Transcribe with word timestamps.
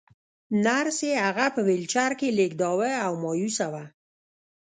نرسې 0.65 1.09
هغه 1.25 1.45
په 1.55 1.59
ويلچر 1.67 2.11
کې 2.19 2.35
لېږداوه 2.37 2.91
او 3.05 3.11
مايوسه 3.23 3.67
وه. 3.73 3.83